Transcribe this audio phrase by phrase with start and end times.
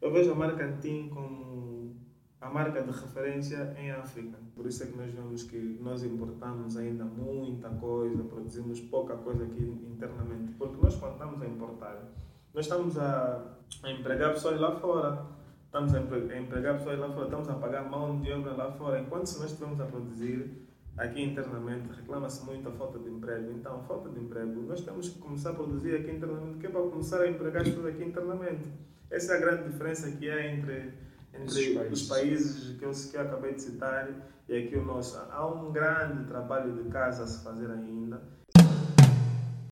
[0.00, 1.94] Eu vejo a marca Antin como
[2.40, 4.38] a marca de referência em África.
[4.54, 9.44] Por isso é que nós vemos que nós importamos ainda muita coisa, produzimos pouca coisa
[9.44, 10.54] aqui internamente.
[10.54, 12.02] Porque nós, quando estamos a importar,
[12.54, 15.26] nós estamos a, a empregar pessoas lá fora,
[15.66, 19.26] estamos a empregar pessoas lá fora, estamos a pagar mão de obra lá fora, enquanto
[19.26, 23.52] se nós estivermos a produzir aqui internamente, reclama-se muito a falta de emprego.
[23.52, 26.80] Então, falta de emprego, nós temos que começar a produzir aqui internamente, que é para
[26.80, 28.66] começar a empregar as pessoas aqui internamente.
[29.10, 30.94] Essa é a grande diferença que há entre,
[31.34, 34.08] entre os países que eu, que eu acabei de citar
[34.48, 35.18] e aqui o nosso.
[35.32, 38.22] Há um grande trabalho de casa a se fazer ainda.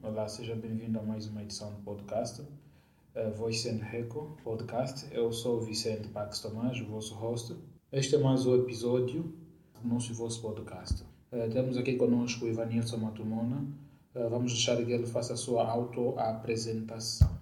[0.03, 2.43] Olá, seja bem-vindo a mais uma edição do podcast.
[2.43, 5.07] Uh, Voice and Reco Podcast.
[5.12, 7.55] Eu sou o Vicente Pax Tomás, o vosso host.
[7.93, 9.23] Este é mais um episódio
[9.81, 11.05] do nosso vosso podcast.
[11.31, 13.65] Uh, temos aqui conosco o Ivanilson Matumona.
[14.17, 17.38] Uh, vamos deixar que ele faça a sua auto-apresentação.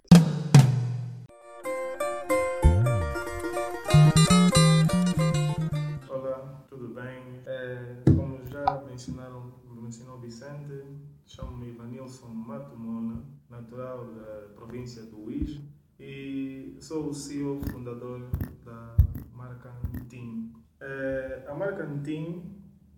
[11.37, 15.61] Chamo-me Ivanilson Matumona, natural da província do Uís
[16.01, 18.31] e sou o CEO fundador
[18.65, 18.97] da
[19.35, 20.51] marca Ntim.
[20.81, 22.43] É, a marca Ntim,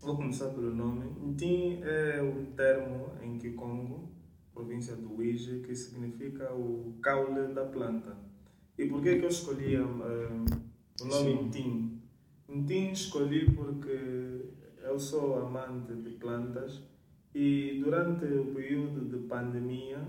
[0.00, 1.10] vou começar pelo nome.
[1.20, 4.08] Ntim é um termo em Kikongo,
[4.54, 8.16] província do Uíge, que significa o caule da planta.
[8.78, 10.44] E por que, que eu escolhi uh,
[11.00, 12.00] o nome Ntim?
[12.48, 16.86] Ntim escolhi porque eu sou amante de plantas
[17.40, 20.04] e durante o período de pandemia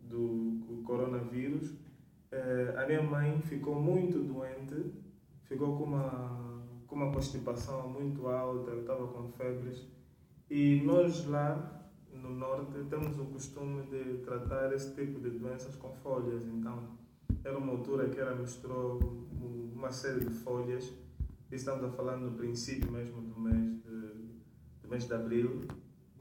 [0.00, 1.74] do coronavírus,
[2.30, 4.92] eh, a minha mãe ficou muito doente,
[5.42, 9.88] ficou com uma, com uma constipação muito alta, estava com febres.
[10.48, 15.92] E nós lá no norte temos o costume de tratar esse tipo de doenças com
[15.94, 16.46] folhas.
[16.46, 16.96] Então,
[17.42, 19.26] era uma altura que ela misturou
[19.74, 20.94] uma série de folhas.
[21.50, 24.00] Estamos a falar no princípio mesmo do mês de,
[24.80, 25.62] do mês de abril.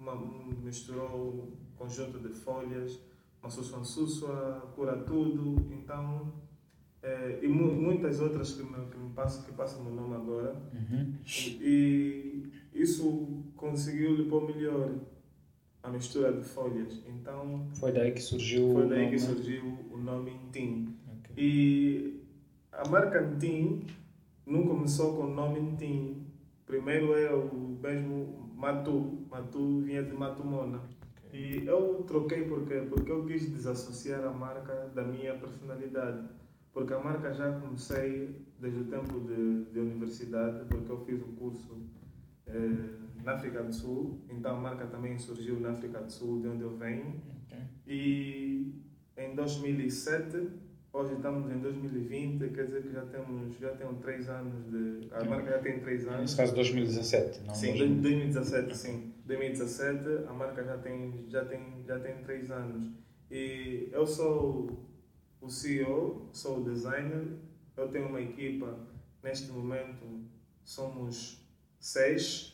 [0.08, 0.16] Uma,
[0.64, 3.00] misturou um conjunto de folhas,
[3.42, 5.68] uma sussuansússua, cura tudo.
[5.72, 6.32] Então,
[7.02, 10.56] é, e mu muitas outras que me, que me passam, que passam no nome agora.
[10.74, 11.14] Uhum.
[11.26, 14.96] E, e isso conseguiu lhe pôr melhor
[15.84, 17.02] a mistura de folhas.
[17.08, 20.96] Então foi daí que surgiu foi daí que surgiu o nome Ntim.
[21.20, 21.36] Okay.
[21.38, 22.24] E
[22.72, 23.86] a marca Ntim
[24.46, 26.26] não começou com o nome Ntim.
[26.66, 29.28] Primeiro é o mesmo Matu.
[29.30, 30.82] Matu vinha de Matumona.
[31.28, 31.62] Okay.
[31.62, 36.28] E eu troquei porque porque eu quis desassociar a marca da minha personalidade.
[36.74, 41.26] Porque a marca já comecei desde o tempo de, de universidade, porque eu fiz o
[41.26, 41.78] um curso
[42.46, 46.48] eh, na África do Sul, então a marca também surgiu na África do Sul, de
[46.48, 47.22] onde eu venho.
[47.46, 47.64] Okay.
[47.88, 48.74] E
[49.18, 50.50] em 2007,
[50.94, 55.08] hoje estamos em 2020, quer dizer que já temos já tem três anos de.
[55.14, 56.22] A marca já tem três anos.
[56.22, 57.56] Nesse caso 2017, não?
[57.56, 59.14] Sim, 2017, sim.
[59.26, 62.92] 2017, a marca já tem, já tem, já tem três anos.
[63.30, 64.88] E eu sou
[65.42, 67.28] o CEO, sou o designer,
[67.76, 68.80] eu tenho uma equipa,
[69.24, 70.26] neste momento
[70.64, 71.46] somos
[71.80, 72.54] seis,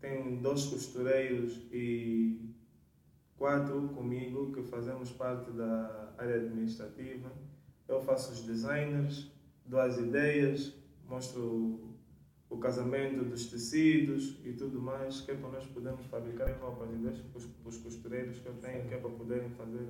[0.00, 2.54] tenho dois costureiros e
[3.36, 7.30] quatro comigo que fazemos parte da área administrativa.
[7.86, 9.30] Eu faço os designers,
[9.64, 10.74] dou as ideias,
[11.08, 11.96] mostro
[12.48, 16.96] o casamento dos tecidos e tudo mais, que é para nós podermos fabricar roupas e
[16.96, 19.86] deixo para os costureiros que eu tenho, que é para poderem fazer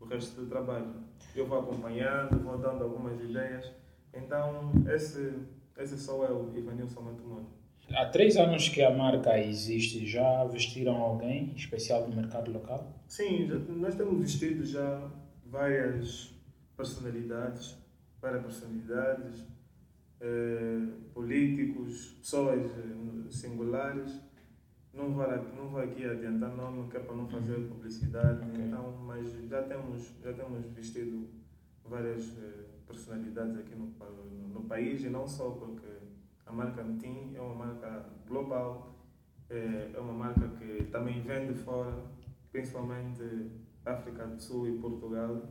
[0.00, 0.94] o resto do trabalho.
[1.34, 3.72] Eu vou acompanhando, vou dando algumas ideias.
[4.14, 5.34] Então, esse,
[5.76, 7.48] esse sou eu, Ivanilson Mantumano.
[7.94, 12.92] Há três anos que a marca existe, já vestiram alguém especial no mercado local?
[13.06, 15.10] Sim, já, nós temos vestido já
[15.46, 16.34] várias
[16.76, 17.76] personalidades,
[18.20, 19.44] várias personalidades,
[20.20, 24.20] eh, políticos, pessoas eh, singulares
[24.96, 27.68] não vou, não vou aqui adiantar nome, que é para não fazer uhum.
[27.68, 28.64] publicidade, okay.
[28.64, 31.28] então, mas já temos, já temos vestido
[31.84, 35.86] várias eh, personalidades aqui no, no, no, país e não só porque
[36.46, 38.94] a marca Ntim é uma marca global,
[39.50, 41.94] é, é uma marca que também vende fora,
[42.50, 43.50] principalmente
[43.84, 45.42] África do Sul e Portugal,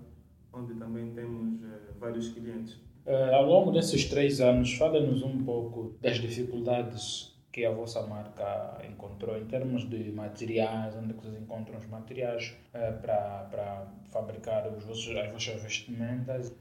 [0.52, 2.76] onde também temos eh, vários clientes.
[3.06, 8.82] Uh, ao longo desses três anos, fala-nos um pouco das dificuldades que a vossa marca
[8.90, 15.16] encontrou em termos de materiais, onde vocês encontram os materiais uh, para fabricar os vossos,
[15.16, 16.54] as vossas vestimentas.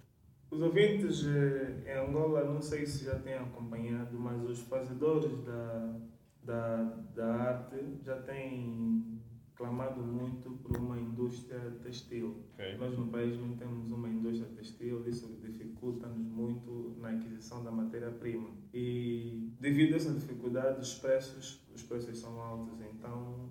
[0.54, 5.96] Os ouvintes eh, em Angola, não sei se já têm acompanhado, mas os fazedores da,
[6.44, 9.20] da, da arte já têm
[9.56, 12.36] clamado muito por uma indústria textil.
[12.54, 12.76] Okay.
[12.76, 18.50] Nós no país não temos uma indústria textil, isso dificulta-nos muito aquisição da matéria-prima.
[18.72, 22.80] E devido a essa dificuldade, os preços, os preços são altos.
[22.80, 23.50] Então,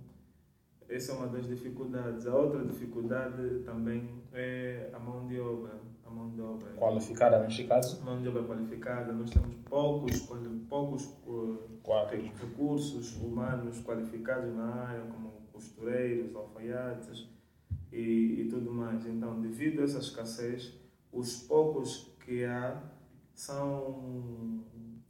[0.88, 2.26] essa é uma das dificuldades.
[2.28, 5.82] A outra dificuldade também é a mão de obra.
[6.14, 6.72] Mão de obra.
[6.74, 8.04] Qualificada neste caso?
[8.04, 9.12] Mão de obra qualificada.
[9.12, 10.20] Nós temos poucos,
[10.70, 11.60] poucos uh,
[12.40, 17.28] recursos humanos qualificados na área, como costureiros, alfaiates
[17.92, 19.06] e, e tudo mais.
[19.06, 20.74] Então, devido a essa escassez,
[21.12, 22.82] os poucos que há
[23.36, 24.64] são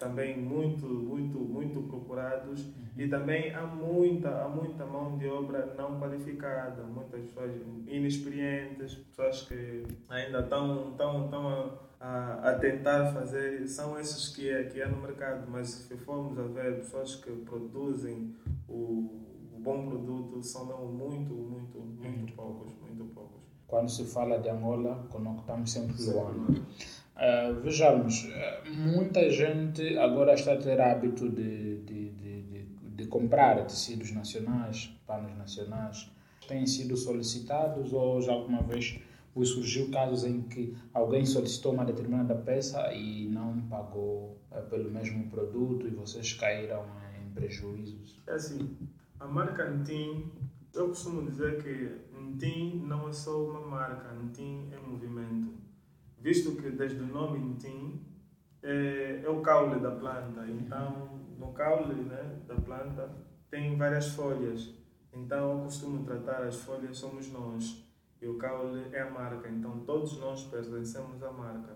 [0.04, 2.74] também muito, muito, muito procurados uhum.
[2.98, 7.54] e também há muita, há muita mão de obra não qualificada, muitas pessoas
[7.88, 14.64] inexperientes, pessoas que ainda estão, estão, estão a, a, tentar fazer, são esses que é,
[14.66, 18.36] que é no mercado, mas se formos a ver pessoas que produzem
[18.68, 19.22] o,
[19.54, 23.42] o bom produto, são muito, muito, muito poucos, muito poucos.
[23.68, 26.62] Quando se fala de Angola, conectamos sempre Luanda.
[27.15, 33.06] Uh, vejamos, eh, muita gente agora está a ter hábito de, de, de, de, de
[33.06, 36.12] comprar tecidos nacionais, panos nacionais.
[36.48, 39.00] Têm sido solicitados ou já alguma vez
[39.45, 45.30] surgiu casos em que alguém solicitou uma determinada peça e não pagou uh, pelo mesmo
[45.30, 46.83] produto e vocês caíram
[47.19, 48.19] em prejuízos?
[48.25, 48.75] É assim,
[49.19, 50.31] a marca Antim,
[50.74, 55.54] eu costumo dizer que Antim não é só uma marca, Antim é movimento
[56.24, 58.02] visto que desde o nome Ntim
[58.64, 60.48] é, é, o caule da planta.
[60.48, 63.14] Então, no caule né, da planta
[63.52, 64.74] tem várias folhas.
[65.12, 67.86] Então, eu costumo tratar as folhas somos nós
[68.22, 69.50] e o caule é a marca.
[69.50, 71.75] Então, todos nós pertencemos à marca.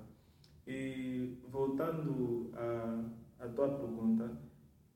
[0.66, 4.32] E voltando à, à tua pergunta,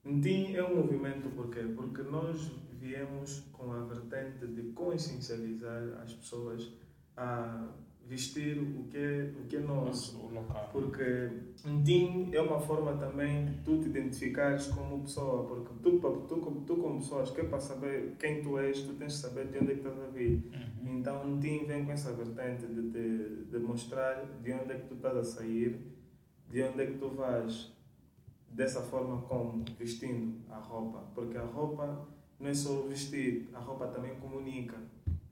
[0.05, 1.61] Ntim é um movimento por quê?
[1.75, 6.71] Porque nós viemos com a vertente de consciencializar as pessoas
[7.15, 7.67] a
[8.11, 10.19] vestir o que é, o que é nosso.
[10.73, 11.29] Porque
[11.65, 15.45] um team é uma forma também de tu te identificares como pessoa.
[15.47, 15.97] Porque tu,
[16.27, 19.47] tu, tu como pessoa, que é para saber quem tu és, tu tens de saber
[19.47, 20.43] de onde é que estás a vir.
[20.53, 20.97] Uhum.
[20.97, 24.87] Então um team vem com essa vertente de, de, de mostrar de onde é que
[24.87, 25.79] tu estás a sair,
[26.49, 27.71] de onde é que tu vais
[28.49, 30.99] dessa forma como vestindo a roupa.
[31.15, 32.05] Porque a roupa
[32.37, 34.75] não é só vestir, a roupa também comunica.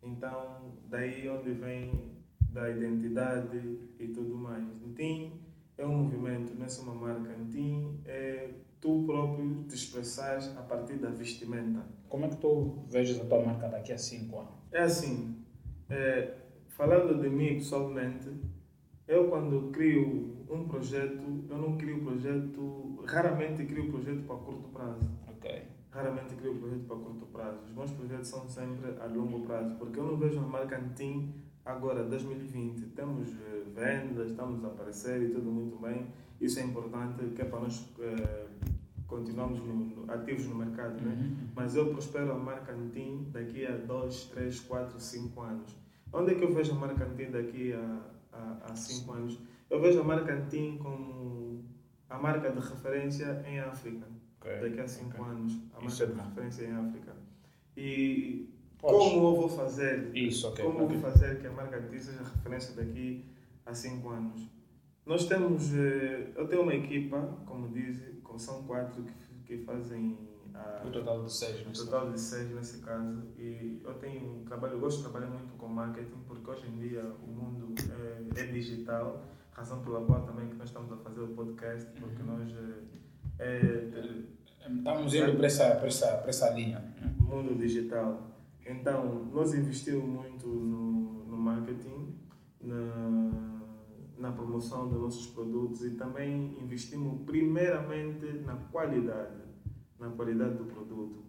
[0.01, 2.18] Então, daí onde vem
[2.51, 4.65] da identidade e tudo mais.
[4.85, 5.33] Ntim
[5.77, 7.35] é um movimento, não é só uma marca.
[7.37, 8.49] Ntim é
[8.81, 11.85] tu próprio te expressares a partir da vestimenta.
[12.07, 14.53] Como é que tu vejas a tua marca daqui a cinco anos?
[14.71, 15.43] É assim,
[15.89, 16.35] é,
[16.67, 18.29] falando de mim pessoalmente,
[19.07, 25.09] eu quando crio um projeto, eu não crio projeto, raramente crio projeto para curto prazo.
[25.27, 25.63] Ok.
[25.91, 27.59] Raramente crio projeto para curto prazo.
[27.65, 31.33] Os meus projetos são sempre a longo prazo, porque eu não vejo a marca Antim
[31.65, 36.07] Agora, 2020, temos eh, vendas, estamos a aparecer e tudo muito bem.
[36.41, 38.47] Isso é importante, que é para nós eh,
[39.09, 41.01] continuarmos no, ativos no mercado.
[41.01, 41.13] Né?
[41.13, 41.47] Uhum.
[41.55, 45.75] Mas eu prospero a marca Antim daqui a 2, 3, 4, 5 anos.
[46.13, 49.39] Onde é que eu vejo a marca Antim daqui a 5 anos?
[49.69, 51.63] Eu vejo a marca Antim como
[52.09, 54.07] a marca de referência em África.
[54.39, 54.61] Okay.
[54.61, 55.31] Daqui a 5 okay.
[55.31, 57.15] anos, a marca é de referência em África.
[57.75, 58.49] E
[58.79, 58.97] Podes.
[58.97, 60.15] Como eu vou fazer?
[60.15, 60.63] Isso, ok.
[60.63, 60.97] Como okay.
[60.97, 63.25] vou fazer que a marca de seja referência daqui
[63.65, 64.41] a 5 anos?
[65.05, 67.99] Nós temos, eh, eu tenho uma equipa, como diz,
[68.39, 70.17] são quatro que, que fazem
[70.55, 73.23] a, o total de seis, o total de seis nesse caso.
[73.37, 77.03] E eu tenho trabalho, eu gosto de trabalhar muito com marketing porque hoje em dia
[77.03, 77.75] o mundo
[78.35, 82.21] é, é digital, razão pela qual também que nós estamos a fazer o podcast, porque
[82.21, 82.37] uhum.
[82.37, 82.49] nós
[83.39, 83.89] é, é,
[84.77, 86.83] estamos indo para essa, para essa, para essa linha.
[87.19, 88.28] Mundo digital.
[88.69, 92.13] Então, nós investimos muito no, no marketing,
[92.61, 93.65] na,
[94.15, 99.41] na promoção dos nossos produtos e também investimos primeiramente na qualidade,
[99.99, 101.23] na qualidade do produto.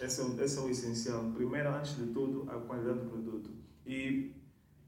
[0.00, 1.24] Esse é, esse é o essencial.
[1.34, 3.50] Primeiro, antes de tudo, a qualidade do produto.
[3.84, 4.32] E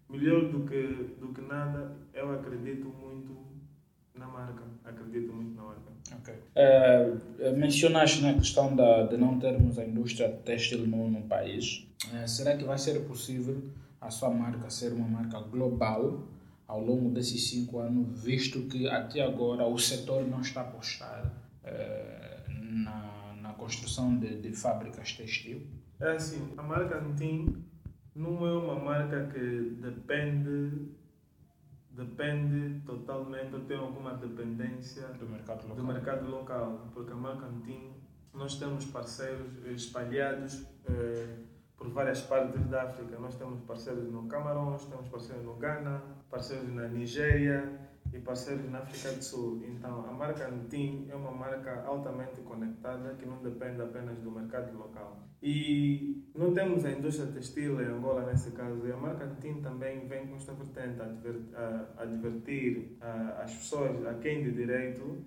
[0.08, 3.44] melhor do que, do que nada, eu acredito muito
[4.14, 4.62] na marca.
[4.84, 5.97] Acredito muito na marca.
[6.28, 6.38] Ok.
[6.56, 11.88] Uh, mencionaste na questão da, de não termos a indústria têxtil no, no país.
[12.12, 13.62] Uh, será que vai ser possível
[14.00, 16.28] a sua marca ser uma marca global
[16.66, 21.30] ao longo desses cinco anos, visto que até agora o setor não está apostado
[21.64, 25.66] uh, na, na construção de, de fábricas textil?
[26.00, 27.64] É assim, a marca Antim
[28.14, 30.88] não é uma marca que depende
[31.98, 37.46] depende totalmente, ou tem alguma dependência do mercado local, do mercado local porque a marca
[37.46, 37.92] Antim,
[38.32, 41.38] nós temos parceiros espalhados eh,
[41.76, 43.18] por várias partes da África.
[43.18, 46.00] Nós temos parceiros no Camarões, temos parceiros no Ghana,
[46.30, 49.62] parceiros na Nigéria e parceiros na África do Sul.
[49.66, 54.76] Então, a marca Antin é uma marca altamente conectada que não depende apenas do mercado
[54.76, 55.22] local.
[55.42, 60.06] E não temos a indústria textil em Angola nesse caso, e a marca Antin também
[60.08, 62.96] vem com esta vertente a advertir
[63.38, 65.24] as pessoas, a quem de direito,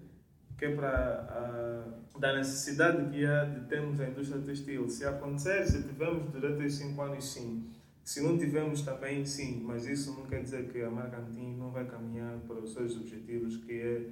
[0.58, 4.88] que é para da necessidade que há de termos a indústria textil.
[4.90, 7.68] Se acontecer, se tivermos durante esses cinco anos, sim
[8.04, 11.72] se não tivermos também, sim, mas isso não quer dizer que a marca Antin não
[11.72, 14.10] vai caminhar para os seus objetivos, que é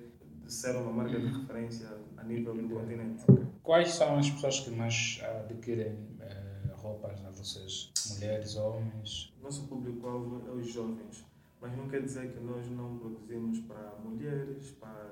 [0.47, 3.23] ser uma marca de referência a nível do continente.
[3.63, 7.91] Quais são as pessoas que mais adquirem uh, roupas a vocês?
[8.13, 9.33] Mulheres, homens?
[9.41, 11.25] Nosso público-alvo é os jovens,
[11.61, 15.11] mas não quer dizer que nós não produzimos para mulheres, para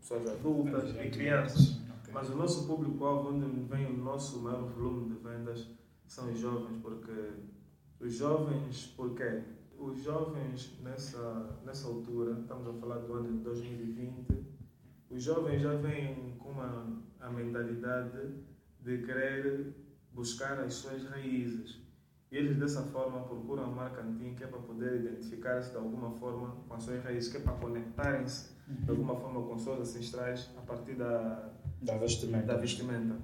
[0.00, 1.80] pessoas adultas e crianças.
[2.00, 2.12] Okay.
[2.12, 5.68] Mas o nosso público-alvo, onde vem o nosso maior volume de vendas,
[6.06, 7.12] são os jovens, porque
[8.02, 9.42] os jovens, por quê?
[9.78, 14.44] Os jovens, nessa, nessa altura, estamos a falar do ano de 2020,
[15.08, 18.34] os jovens já vêm com uma, a mentalidade
[18.80, 19.74] de querer
[20.12, 21.80] buscar as suas raízes.
[22.30, 26.10] E eles, dessa forma, procuram a marca antiga que é para poder identificar-se de alguma
[26.12, 30.50] forma com as suas raízes, que é para conectarem-se de alguma forma com seus ancestrais
[30.56, 32.46] a partir da, da, vestimenta.
[32.46, 33.16] da vestimenta.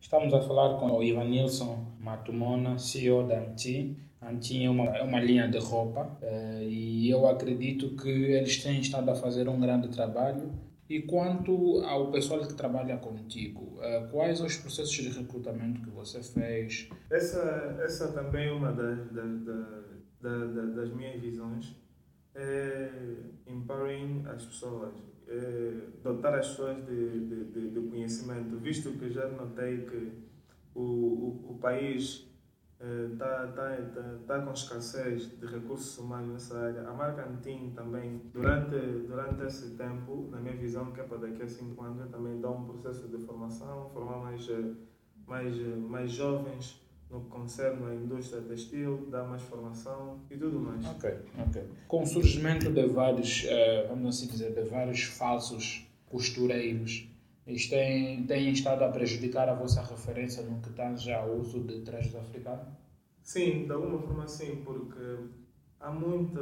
[0.00, 4.03] Estamos a falar com o Ivanilson Matumona, CEO da Anti,
[4.40, 9.14] tinha uma, uma linha de roupa eh, e eu acredito que eles têm estado a
[9.14, 10.52] fazer um grande trabalho.
[10.88, 16.22] E quanto ao pessoal que trabalha contigo, eh, quais os processos de recrutamento que você
[16.22, 16.88] fez?
[17.10, 19.44] Essa, essa também é uma das, das,
[20.20, 21.74] das, das minhas visões.
[22.34, 22.90] É
[23.46, 24.94] empowering as pessoas,
[25.28, 30.12] é dotar as pessoas de, de, de, de conhecimento, visto que já notei que
[30.74, 32.33] o, o, o país
[32.80, 36.88] está tá, tá, tá com escassez de recursos humanos nessa área.
[36.88, 38.76] A marca Antin também, durante,
[39.06, 42.50] durante esse tempo, na minha visão, que é para daqui a cinco anos, também dá
[42.50, 44.46] um processo de formação, formar mais,
[45.26, 50.84] mais, mais jovens no que concerne à indústria textil, dar mais formação e tudo mais.
[50.84, 51.14] Ok,
[51.46, 51.64] ok.
[51.86, 53.46] Com o surgimento de vários,
[53.88, 57.08] vamos assim dizer, de vários falsos costureiros,
[57.46, 61.80] isto tem, tem estado a prejudicar a vossa referência no que tange ao uso de
[61.82, 62.68] trajes africanos?
[63.22, 65.18] Sim, de alguma forma sim, porque
[65.80, 66.40] há, muita,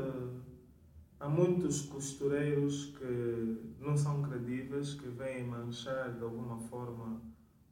[1.18, 7.20] há muitos costureiros que não são credíveis, que vêm manchar de alguma forma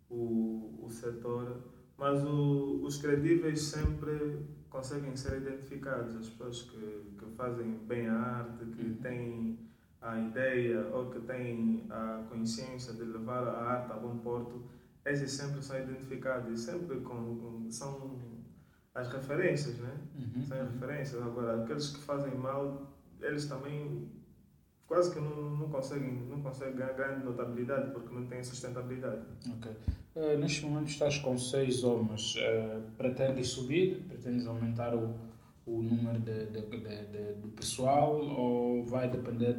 [0.09, 1.63] o, o setor,
[1.97, 6.17] mas o, os credíveis sempre conseguem ser identificados.
[6.17, 8.95] As pessoas que, que fazem bem a arte, que uhum.
[8.97, 9.70] têm
[10.03, 14.63] a ideia ou que têm a consciência de levar a arte a bom porto,
[15.05, 18.19] esses sempre são identificados e sempre com, são
[18.95, 19.95] as referências, né?
[20.15, 20.43] Uhum.
[20.43, 21.23] São as referências.
[21.23, 22.91] Agora, aqueles que fazem mal,
[23.21, 24.09] eles também
[24.87, 29.23] quase que não, não conseguem não conseguem ganhar grande notabilidade porque não têm sustentabilidade.
[29.49, 29.71] Ok.
[30.17, 32.35] Uh, neste momento estás com seis homens.
[32.37, 34.03] Uh, pretendes subir?
[34.09, 35.15] Pretendes aumentar o,
[35.67, 39.57] o número de, de, de, de, de pessoal ou vai depender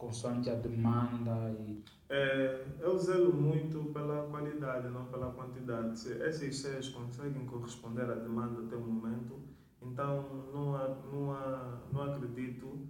[0.00, 5.96] consoante a demanda e é, eu zelo muito pela qualidade, não pela quantidade.
[5.96, 9.38] Se esses seis conseguem corresponder à demanda até o momento,
[9.80, 12.80] então não, há, não, há, não acredito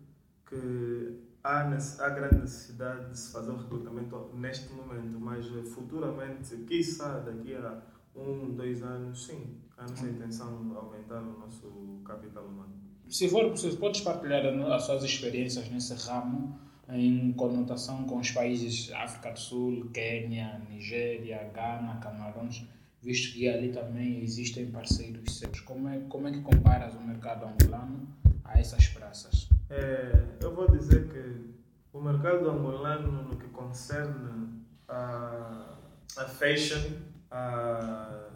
[0.48, 7.18] que há, há grande necessidade de se fazer o recrutamento neste momento, mas futuramente, quiçá
[7.18, 7.82] daqui a
[8.16, 12.72] um, dois anos, sim, há nossa intenção de aumentar o nosso capital humano.
[13.06, 16.69] Se for possível, podes partilhar as suas experiências nesse ramo?
[16.92, 22.66] Em conotação com os países África do Sul, Quênia, Nigéria, Ghana, Camarões,
[23.02, 25.60] visto que ali também existem parceiros seus.
[25.60, 28.08] Como é, como é que comparas o mercado angolano
[28.44, 29.48] a essas praças?
[29.68, 31.50] É, eu vou dizer que
[31.92, 35.76] o mercado angolano, no que concerne a,
[36.16, 36.96] a fashion,
[37.30, 38.28] a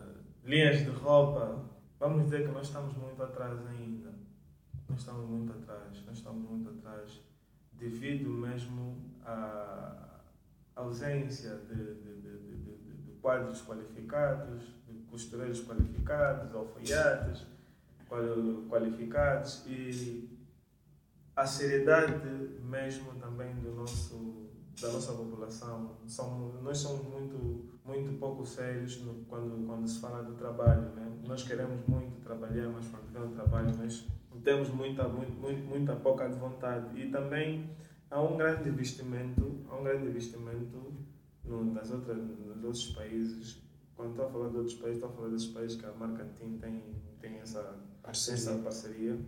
[0.45, 1.65] linhas de roupa,
[1.99, 4.15] vamos dizer que nós estamos muito atrás ainda.
[4.89, 7.21] Nós estamos muito atrás, nós estamos muito atrás
[7.85, 10.21] devido mesmo à
[10.75, 17.47] ausência de, de, de, de quadros qualificados, de costureiros qualificados, alfaiates
[18.69, 20.29] qualificados e
[21.35, 22.29] a seriedade
[22.63, 24.45] mesmo também do nosso
[24.81, 30.23] da nossa população são nós somos muito muito pouco sérios no, quando quando se fala
[30.23, 31.13] do trabalho né?
[31.27, 34.07] nós queremos muito trabalhar mas quando vem o trabalho nós
[34.45, 37.01] temos muita, muito, muita pouca vontade.
[37.01, 37.71] E também
[38.11, 40.95] há um grande investimento, há um grande investimento
[41.45, 43.63] no, nas outras, nos outros países.
[43.97, 46.25] Quando estou a falar de outros países, estou a falar desses países que a marca
[46.39, 46.83] tem, tem,
[47.21, 48.35] tem essa, parceria.
[48.35, 49.19] essa parceria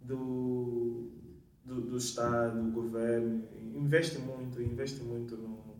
[0.00, 1.10] do,
[1.64, 5.76] do, do Estado, do governo, investe muito, investe muito no,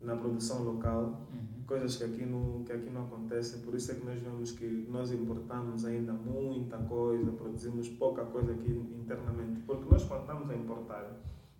[0.00, 1.57] na produção local, uhum.
[1.68, 3.60] Coisas que aqui, não, que aqui não acontecem.
[3.60, 8.52] Por isso é que nós vemos que nós importamos ainda muita coisa, produzimos pouca coisa
[8.52, 9.60] aqui internamente.
[9.60, 11.06] Porque nós, quando estamos a importar,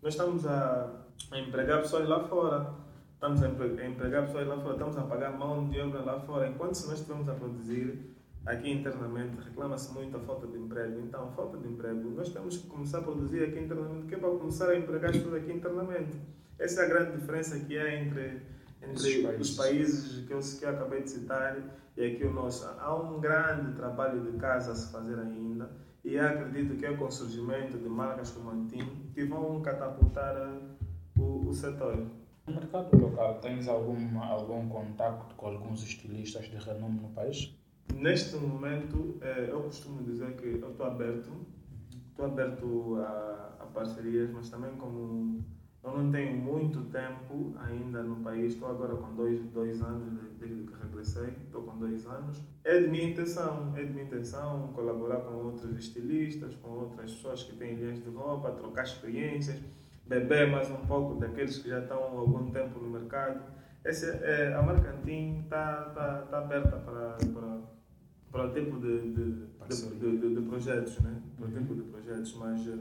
[0.03, 2.75] nós estamos a, a empregar pessoas lá fora,
[3.13, 6.75] estamos a empregar pessoas lá fora, estamos a pagar mão de obra lá fora, enquanto
[6.75, 11.01] se nós estivermos a produzir aqui internamente, reclama-se muito a falta de emprego.
[11.01, 14.31] Então, falta de emprego, nós temos que começar a produzir aqui internamente, que é para
[14.31, 16.17] começar a empregar as pessoas aqui internamente.
[16.59, 18.41] Essa é a grande diferença que há entre,
[18.83, 19.51] entre países.
[19.51, 21.57] os países que eu, que eu acabei de citar
[21.97, 22.67] e aqui o nosso.
[22.79, 25.71] Há um grande trabalho de casa a se fazer ainda
[26.05, 30.35] e acredito que é com o surgimento de marcas como a TIM que vão catapultar
[31.19, 32.07] o, o setor.
[32.47, 37.55] No mercado local, tens algum, algum contato com alguns estilistas de renome no país?
[37.95, 41.31] Neste momento, eh, eu costumo dizer que eu estou aberto,
[42.11, 45.45] estou aberto a, a parcerias, mas também como
[45.83, 50.65] eu não tenho muito tempo ainda no país, estou agora com dois, dois anos desde
[50.65, 52.43] que regressei, estou com dois anos.
[52.65, 57.45] É de minha intenção, é de minha intenção colaborar com outros estilistas, com outras pessoas
[57.45, 59.61] que têm linhas de roupa, trocar experiências,
[60.07, 63.41] beber mais um pouco daqueles que já estão há algum tempo no mercado.
[63.85, 67.61] Essa, é, a marca Antim está tá, tá aberta para, para,
[68.31, 69.47] para o tipo de, de,
[69.99, 71.23] de, de, de projetos, né?
[71.37, 72.79] para o tipo de projetos, mas eh,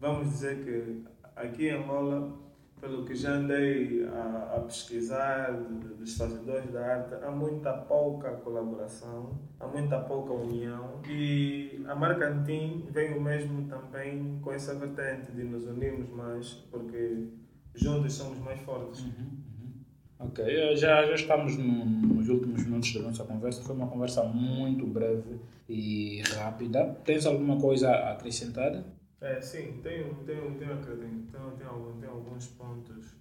[0.00, 1.04] vamos dizer que
[1.36, 2.32] aqui em Angola,
[2.80, 9.38] pelo que já andei a, a pesquisar dos fazedores da arte, há muita pouca colaboração,
[9.58, 15.44] há muita pouca união e a marca Antim veio mesmo também com essa vertente de
[15.44, 17.26] nos unirmos mais, porque
[17.74, 19.02] juntos somos mais fortes.
[19.02, 20.26] Uhum, uhum.
[20.26, 23.62] Ok, já, já estamos no, nos últimos minutos da nossa conversa.
[23.62, 26.96] Foi uma conversa muito breve e rápida.
[27.04, 28.84] Tens alguma coisa a acrescentar?
[29.20, 33.16] É, sim, tenho, tenho, tenho, tenho, tenho, tenho, alguns, tenho alguns pontos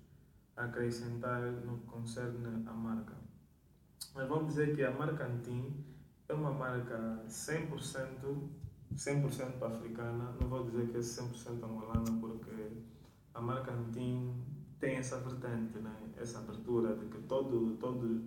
[0.56, 3.14] a acrescentar no que concerne a marca.
[4.16, 5.84] Mas vamos dizer que a marca Antim
[6.30, 8.50] é uma marca 100%,
[8.96, 9.24] 100
[9.62, 10.36] africana.
[10.40, 12.72] Não vou dizer que é 100% angolana, porque
[13.34, 14.42] a marca Antim
[14.80, 15.94] tem essa vertente, né?
[16.18, 18.24] essa abertura de que todo, todo,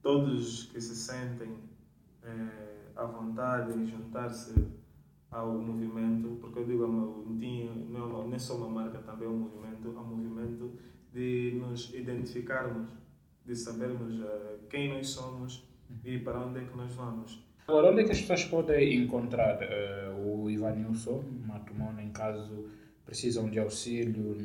[0.00, 1.58] todos que se sentem
[2.22, 4.54] é, à vontade em juntar-se
[5.36, 9.88] ao movimento, porque eu digo não, não é só uma marca, também é um movimento,
[9.88, 10.72] é um movimento
[11.12, 12.88] de nos identificarmos,
[13.44, 15.62] de sabermos uh, quem nós somos
[16.02, 17.44] e para onde é que nós vamos.
[17.68, 22.70] Agora, onde é que as pessoas podem encontrar uh, o Ivanilson Matumona em caso
[23.04, 24.36] precisam de auxílio,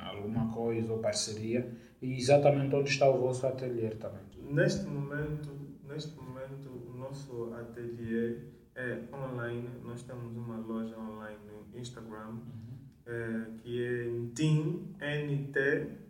[0.00, 1.72] alguma coisa ou parceria?
[2.02, 4.22] E exatamente onde está o vosso ateliê também?
[4.50, 5.48] Neste momento,
[5.88, 8.38] neste momento o nosso ateliê
[8.80, 9.68] é online.
[9.84, 12.78] Nós temos uma loja online no Instagram uhum.
[13.06, 16.00] é, que é NTIN, N-T-T-I-N,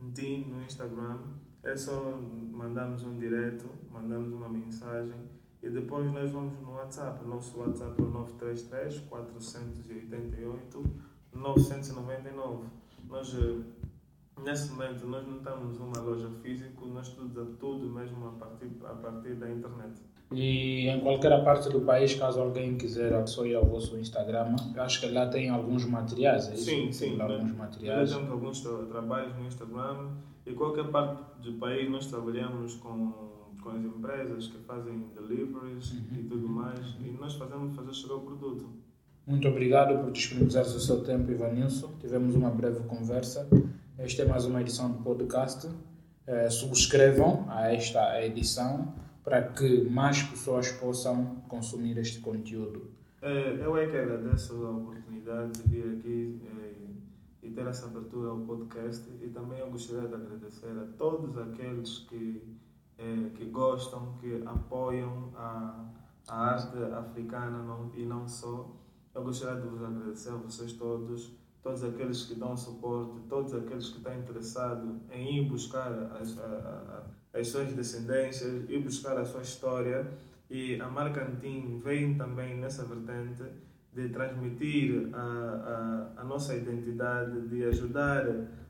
[0.00, 1.18] NTIN no Instagram.
[1.62, 2.18] É só
[2.52, 5.28] mandarmos um direto, mandamos uma mensagem
[5.62, 7.24] e depois nós vamos no WhatsApp.
[7.26, 10.84] Nosso WhatsApp é 933 488
[11.34, 12.66] 999.
[13.08, 13.60] Nós eh,
[14.44, 18.94] Nesse momento, nós não estamos numa loja física, nós estudamos tudo mesmo a partir, a
[18.94, 20.00] partir da internet.
[20.32, 23.10] E em qualquer parte do país, caso alguém quiser
[23.44, 26.64] ir ao vosso Instagram, acho que lá tem alguns materiais, é isso?
[26.64, 27.16] Sim, sim.
[27.16, 28.12] Lá alguns materiais.
[28.12, 30.10] temos alguns tra trabalhos no Instagram
[30.46, 33.12] e qualquer parte do país nós trabalhamos com,
[33.60, 36.18] com as empresas que fazem deliveries uhum.
[36.18, 38.66] e tudo mais e nós fazemos fazer chegar o produto.
[39.26, 41.90] Muito obrigado por disponibilizar o seu tempo, Ivanilson.
[42.00, 43.48] Tivemos uma breve conversa.
[44.02, 45.68] Esta é mais uma edição do podcast.
[46.26, 52.90] É, subscrevam a esta edição para que mais pessoas possam consumir este conteúdo.
[53.20, 58.30] É, eu é que agradeço a oportunidade de vir aqui é, e ter essa abertura
[58.30, 62.42] ao podcast e também eu gostaria de agradecer a todos aqueles que,
[63.34, 65.90] que gostam, que apoiam a,
[66.26, 68.74] a arte africana não, e não só.
[69.14, 73.88] Eu gostaria de vos agradecer a vocês todos todos aqueles que dão suporte, todos aqueles
[73.90, 79.24] que estão interessados em ir buscar as, a, a, as suas descendências, ir buscar a
[79.24, 80.06] sua história.
[80.48, 83.44] E a marca Antim vem também nessa vertente
[83.92, 88.24] de transmitir a, a, a nossa identidade, de ajudar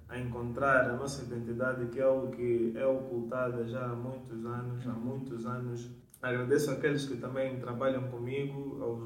[0.08, 4.86] a encontrar a nossa identidade, que é algo que é ocultada já há muitos anos,
[4.86, 5.88] há muitos anos.
[6.20, 9.00] Agradeço àqueles que também trabalham comigo, aos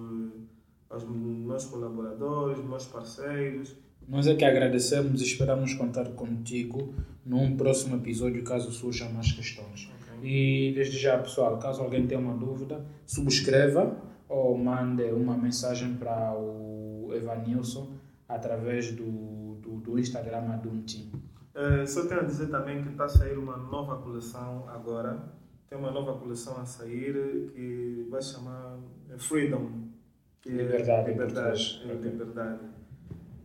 [0.94, 3.76] aos meus colaboradores, meus parceiros.
[4.09, 9.90] Nós é que agradecemos e esperamos contar contigo num próximo episódio caso surjam mais questões.
[10.02, 10.70] Okay.
[10.70, 13.96] E desde já, pessoal, caso alguém tenha uma dúvida, subscreva
[14.28, 17.92] ou mande uma mensagem para o Evanilson
[18.28, 21.07] através do, do, do Instagram do Team.
[21.54, 25.33] Uh, só tenho a dizer também que está a sair uma nova coleção agora.
[25.68, 27.14] Tem uma nova coleção a sair
[27.54, 28.78] que vai chamar
[29.18, 29.93] Freedom.
[30.46, 31.11] Liberdade.
[31.11, 31.83] É liberdade.
[31.88, 32.61] É liberdade.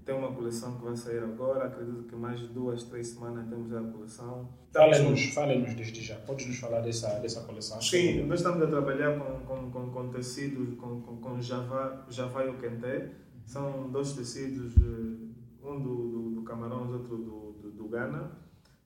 [0.05, 1.65] Tem uma coleção que vai sair agora.
[1.65, 4.49] Acredito que mais duas, três semanas temos a coleção.
[4.73, 6.15] Fale-nos fale desde já.
[6.15, 7.81] Podes nos falar dessa, dessa coleção?
[7.81, 12.45] Sim, nós estamos a trabalhar com, com, com, com tecidos, com, com, com Java, Java
[12.45, 13.11] e o Kente.
[13.45, 18.31] São dois tecidos, eh, um do, do, do Camarões, outro do, do, do Ghana.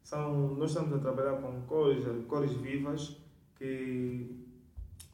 [0.04, 3.17] São, nós estamos a trabalhar com cores, cores vivas
[3.56, 4.42] que,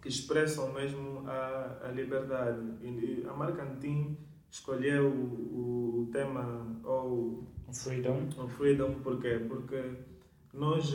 [0.02, 2.62] que expressam mesmo a, a liberdade.
[2.82, 4.18] E a marca Antim
[4.50, 8.28] escolheu o, o tema ou freedom.
[8.38, 9.46] o freedom porquê?
[9.48, 9.94] Porque
[10.54, 10.94] nós,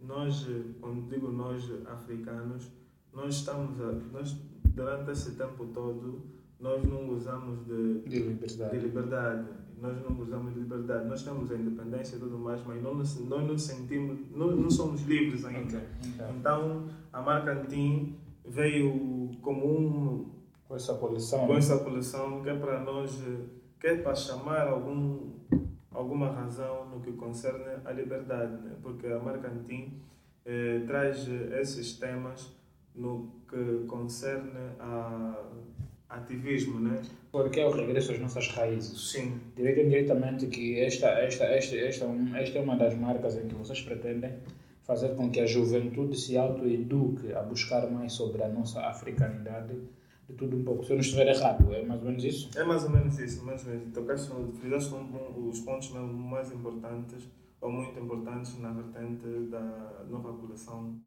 [0.00, 0.46] nós,
[0.80, 2.70] quando digo nós africanos,
[3.12, 4.32] nós estamos a, nós
[4.74, 8.78] durante esse tempo todo nós não gozamos de, de liberdade.
[8.78, 9.48] de liberdade.
[9.80, 11.08] Nós não gozamos de liberdade.
[11.08, 14.70] Nós temos a independência e tudo mais, mas não nos, nós não sentimos, não, não
[14.70, 15.76] somos livres ainda.
[15.76, 16.12] Okay.
[16.12, 16.36] Okay.
[16.38, 20.34] Então, a marca Antim veio como um
[20.66, 23.22] com essa coleção, com essa coleção que é para nós,
[23.78, 25.34] que é para chamar algum
[25.90, 28.74] alguma razão no que concerne a liberdade, né?
[28.82, 30.00] porque a marca Antim
[30.44, 32.52] eh, traz esses temas
[32.94, 35.40] no que concerne a
[36.08, 37.02] ativismo, né?
[37.30, 39.12] Porque é o regresso às nossas raízes.
[39.12, 39.40] Sim.
[39.56, 43.54] Direito ou indiretamente que esta, esta, esta, esta, esta é uma das marcas em que
[43.54, 44.32] vocês pretendem
[44.84, 49.74] fazer com que a juventude se autoeduque a buscar mais sobre a nossa africanidade,
[50.28, 50.84] de tudo um pouco.
[50.84, 52.50] Se eu não estiver errado, é mais ou menos isso?
[52.56, 53.92] É mais ou menos isso, mais ou menos.
[53.92, 57.28] Tocaste, fizeste um, os pontos mais importantes,
[57.60, 61.00] ou muito importantes, na vertente da nova coleção.